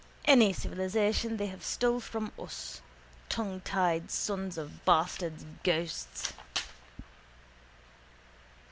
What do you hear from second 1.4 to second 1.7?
have they